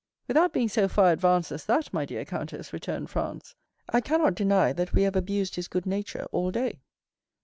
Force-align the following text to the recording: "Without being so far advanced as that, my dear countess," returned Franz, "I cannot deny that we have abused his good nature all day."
"Without 0.27 0.51
being 0.51 0.67
so 0.67 0.87
far 0.87 1.11
advanced 1.11 1.51
as 1.51 1.65
that, 1.67 1.93
my 1.93 2.05
dear 2.05 2.25
countess," 2.25 2.73
returned 2.73 3.11
Franz, 3.11 3.53
"I 3.87 4.01
cannot 4.01 4.33
deny 4.33 4.73
that 4.73 4.93
we 4.93 5.03
have 5.03 5.15
abused 5.15 5.57
his 5.57 5.67
good 5.67 5.85
nature 5.85 6.25
all 6.31 6.49
day." 6.49 6.79